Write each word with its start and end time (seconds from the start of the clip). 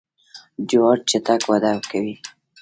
جوار 0.69 0.97
چټک 1.09 1.41
وده 1.49 1.71
کوي. 1.91 2.15